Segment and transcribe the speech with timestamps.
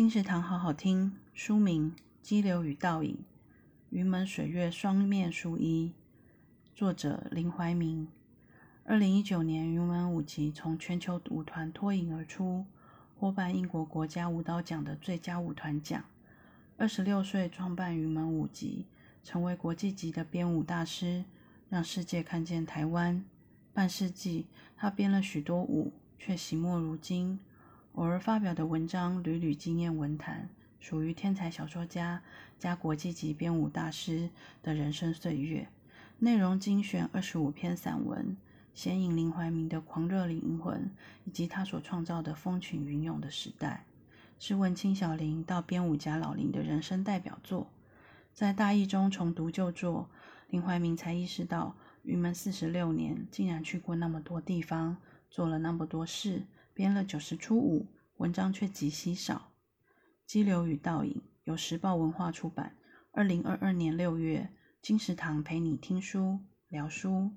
[0.00, 3.14] 金石堂好好听，书名《激流与倒影》，
[3.90, 5.92] 云门水月双面书一，
[6.74, 8.08] 作者林怀民。
[8.84, 12.64] 二零一九年，云门舞集从全球舞团脱颖而出，
[13.18, 16.02] 获颁英国国家舞蹈奖的最佳舞团奖。
[16.78, 18.86] 二十六岁创办云门舞集，
[19.22, 21.26] 成为国际级的编舞大师，
[21.68, 23.22] 让世界看见台湾。
[23.74, 24.46] 半世纪，
[24.78, 27.38] 他编了许多舞，却惜墨如金。
[27.94, 32.22] 偶尔发表的文章屡屡惊艳文坛，属于天才小说家
[32.58, 34.30] 加国际级编舞大师
[34.62, 35.68] 的人生岁月。
[36.18, 38.36] 内容精选二十五篇散文，
[38.72, 40.90] 显影林怀民的狂热灵魂
[41.24, 43.84] 以及他所创造的风起云涌的时代，
[44.38, 47.68] 是文青小林到编舞家老林的人生代表作。
[48.32, 50.08] 在大意中重读旧作，
[50.48, 54.96] 林怀民才意识到，云门四十六年竟然去过那么多地方，
[55.28, 56.44] 做了那么多事。
[56.80, 59.52] 编了九十出五，文章却极稀少。
[60.24, 62.74] 激流与倒影由时报文化出版，
[63.12, 64.48] 二零二二年六月，
[64.80, 67.32] 金石堂陪你听书聊书。